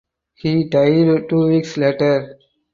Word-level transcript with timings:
He 0.33 0.63
died 0.63 1.29
two 1.29 1.49
weeks 1.49 1.77
later. 1.77 2.39